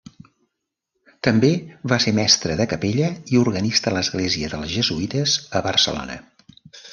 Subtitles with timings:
[1.27, 1.51] També
[1.93, 6.19] va ser mestre de capella i organista a l'església dels jesuïtes a Barcelona.